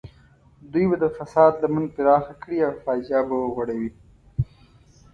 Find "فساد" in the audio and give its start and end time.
1.17-1.53